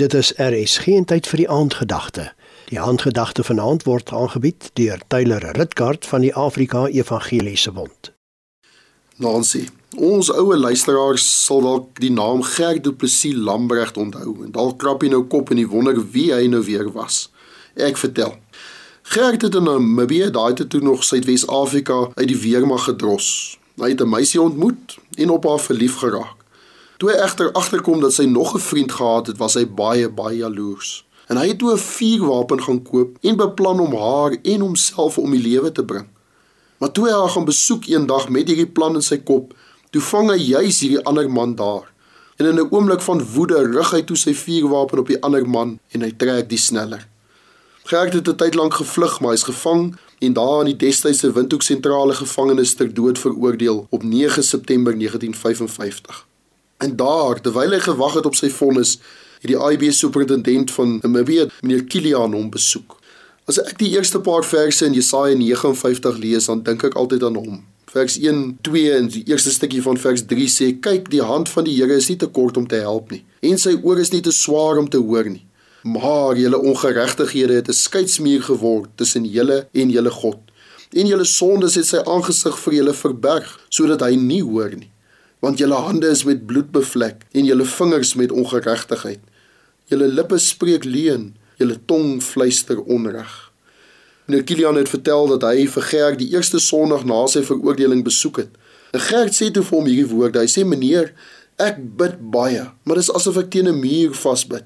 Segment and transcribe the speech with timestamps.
[0.00, 2.22] Dit is RSG en tyd vir die aandgedagte.
[2.70, 8.08] Die aandgedagte vanaand word aangebied deur Tyler Ritkaart van die Afrika Evangeliese Bond.
[9.20, 9.66] Nancy,
[9.96, 15.04] ons oue luisteraars sal dalk die naam Gert Du Plessis Lambregt onthou en dalk krap
[15.04, 17.26] hy nou kop en hy wonder wie hy nou weer was.
[17.76, 18.38] Ek vertel.
[19.12, 23.58] Gert het in Namibië daai te toe nog Suidwes-Afrika uit die weermag gedros.
[23.76, 26.39] Hy het 'n meisie ontmoet en op haar verlief geraak.
[27.00, 30.36] Toe hy egter agterkom dat sy nog 'n vriend gehad het, was hy baie baie
[30.36, 31.04] jaloers.
[31.28, 35.30] En hy het toe 'n vuurwapen gaan koop en beplan om haar en homself om
[35.30, 36.06] die lewe te bring.
[36.78, 39.54] Maar toe hy haar gaan besoek eendag met hierdie plan in sy kop,
[39.90, 41.92] toe vang hy juis hierdie ander man daar.
[42.36, 45.78] En in 'n oomblik van woede rig hy toe sy vuurwapen op die ander man
[45.88, 47.08] en hy trek die sneller.
[47.84, 51.62] Gert het 'n tyd lank gevlug, maar hy's gevang en daar in die destydse Windhoek
[51.62, 56.28] sentrale gevangenis ter dood veroordeel op 9 September 1955.
[56.80, 58.96] En daar, terwyl hy gewag het op sy vonnis,
[59.40, 62.96] het die IB superintendent van Namibia, meneer Kilian hom besoek.
[63.48, 67.36] As ek die eerste paar verse in Jesaja 59 lees, dan dink ek altyd aan
[67.36, 67.58] hom.
[67.90, 71.66] Vers 1, 2 en die eerste stukkie van vers 3 sê: "Kyk, die hand van
[71.66, 74.20] die Here is nie te kort om te help nie, en sy oor is nie
[74.20, 75.44] te swaar om te hoor nie.
[75.82, 80.38] Maar julle ongeregtighede het 'n skeidsmuur geword tussen julle en julle God,
[80.92, 84.90] en julle sondes het sy aangesig vir julle verberg, sodat hy nie hoor nie."
[85.40, 89.20] Want julle hande is met bloed bevlek en julle vingers met ongeregtigheid.
[89.90, 93.50] Julle lippe spreek leuen, julle tong fluister onreg.
[94.26, 98.44] Meneer Kilian het vertel dat hy vir Gert die eerste Sondag na sy veroordeling besoek
[98.44, 98.52] het.
[98.94, 100.38] En Gert sê toe vir hom hierdie woorde.
[100.44, 101.12] Hy sê: "Meneer,
[101.58, 104.64] ek bid baie, maar dit is asof ek teen 'n muur vasbid."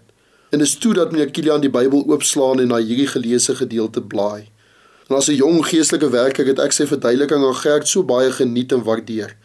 [0.51, 4.03] En dit is toe dat meneer Kilian die Bybel oopslaan en na hierdie geleesde gedeelte
[4.03, 4.51] blaai.
[5.09, 8.73] En as 'n jong geestelike werker het ek sy verduideliking aan Gert so baie geniet
[8.73, 9.37] en waardeer.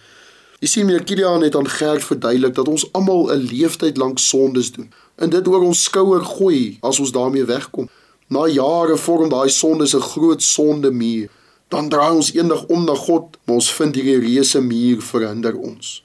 [0.59, 4.71] Jy sien meneer Kilian het aan Gert verduidelik dat ons almal 'n leeftyd lank sondes
[4.71, 7.89] doen en dit oor ons skouer gooi as ons daarmee wegkom.
[8.27, 11.29] Na jare vorm daai sondes 'n groot sonde muur.
[11.67, 16.03] Dan draai ons eendag om na God, maar ons vind hierdie reuse muur verhinder ons.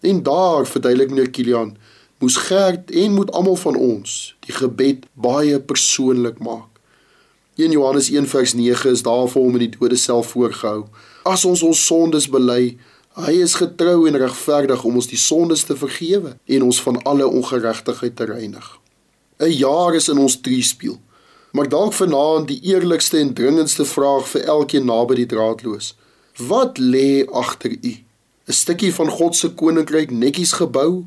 [0.00, 1.76] En daar verduidelik meneer Kilian,
[2.18, 6.72] moes Gert en moet almal van ons die gebed baie persoonlik maak.
[7.56, 10.84] 1 Johannes 1:9 is daar vir hom in die dode self voorgehou.
[11.24, 12.78] As ons ons sondes bely,
[13.12, 17.26] Hy is getrou en regverdig om ons die sondes te vergewe en ons van alle
[17.28, 18.78] ongeregtigheid te reinig.
[19.38, 20.96] 'n Jaar is in ons triespieël.
[21.52, 25.94] Maar dalk vanaand die eerlikste en dringendste vraag vir elkeen naby die draadloos.
[26.38, 27.94] Wat lê agter u?
[28.48, 31.04] 'n Stukkie van God se koninkryk netjies gebou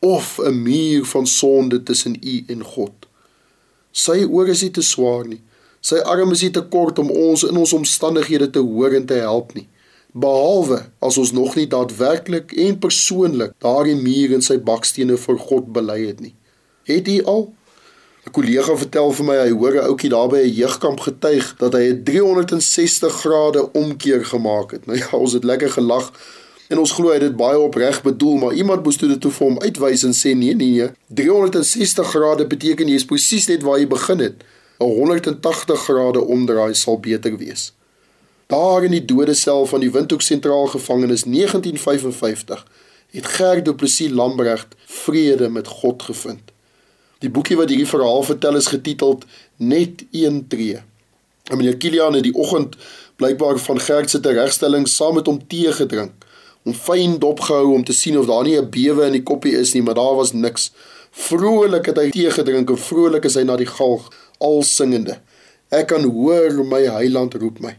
[0.00, 3.06] of 'n muur van sonde tussen u en God?
[3.92, 5.40] Sy oor is nie te swaar nie.
[5.80, 9.14] Sy arm is nie te kort om ons in ons omstandighede te hoor en te
[9.14, 9.68] help nie
[10.16, 15.68] behalwe as ons nog nie daadwerklik en persoonlik daardie muur en sy bakstene vir God
[15.76, 16.34] bely het nie.
[16.88, 17.42] Het u al
[18.26, 21.72] 'n kollega vertel vir my hy hoor 'n ouetjie daar by 'n jeugkamp getuig dat
[21.72, 24.86] hy 'n 360 grade omkeer gemaak het.
[24.88, 26.12] Nou ja, ons het lekker gelag
[26.68, 29.46] en ons glo hy het dit baie opreg bedoel, maar iemand moes dit toe vir
[29.46, 33.86] hom uitwys en sê nee nee, 360 grade beteken jy is presies net waar jy
[33.86, 34.44] begin het.
[34.80, 37.72] 'n 180 grade omdraai sal beter wees.
[38.46, 42.66] Daar in die dodesel van die Windhoek sentraal gevangenis 1955
[43.10, 46.52] het Gert Du Plessis Lambrecht vrede met God gevind.
[47.18, 49.24] Die boekie wat hierdie verhaal vertel is getiteld
[49.56, 50.76] Net een tree.
[51.44, 52.76] En meneer Kilian het die oggend
[53.16, 56.12] blykbaar van Gert se teregstelling saam met hom tee gedrink
[56.62, 59.72] om fyn dopgehou om te sien of daar nie 'n bewe in die koppie is
[59.72, 60.70] nie, maar daar was niks.
[61.10, 65.18] Vrolik het hy tee gedrink en vrolik is hy na die galg al singende.
[65.68, 67.76] Ek kan hoor my heiland roep my.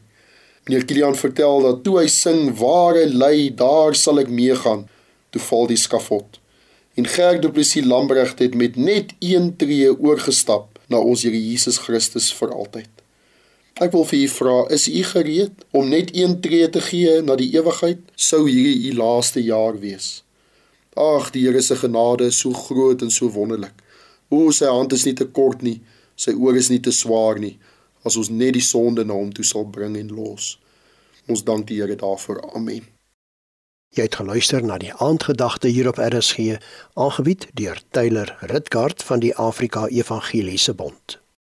[0.67, 4.81] Meneer Kilian vertel dat toe hy sing waar hy lê, daar sal ek meegaan,
[5.31, 6.41] toe val die skafot.
[6.99, 11.79] En Gert Du Plessis Lambrecht het met net een tree oorgestap na ons Here Jesus
[11.85, 12.91] Christus vir altyd.
[13.79, 17.39] Ek wil vir u vra, is u gereed om net een tree te gee na
[17.39, 18.03] die ewigheid?
[18.19, 20.25] Sou hierdie u laaste jaar wees?
[20.99, 23.85] Ag, die Here se genade is so groot en so wonderlik.
[24.27, 25.77] O, sy hand is nie te kort nie,
[26.19, 27.55] sy oor is nie te swaar nie
[28.07, 30.55] as ons net die sonde na hom toe sal bring en los.
[31.27, 32.41] Ons dank die Here daarvoor.
[32.55, 32.87] Amen.
[33.95, 36.57] Jy het geluister na die aandgedagte hier op RSG,
[36.93, 41.19] aangebied deur Tyler Ritgard van die Afrika Evangeliese Bond.